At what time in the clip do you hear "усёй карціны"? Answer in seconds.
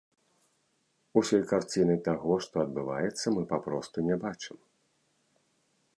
1.21-1.95